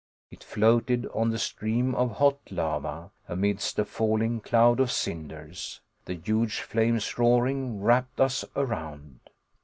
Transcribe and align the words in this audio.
It 0.31 0.43
floated 0.43 1.05
on 1.13 1.29
the 1.29 1.37
stream 1.37 1.93
of 1.93 2.13
hot 2.17 2.39
lava, 2.49 3.11
amidst 3.27 3.77
a 3.77 3.85
falling 3.85 4.39
cloud 4.39 4.79
of 4.79 4.89
cinders. 4.91 5.79
The 6.05 6.15
huge 6.15 6.61
flames 6.61 7.19
roaring, 7.19 7.79
wrapped 7.81 8.19
us 8.19 8.43
around. 8.55 9.19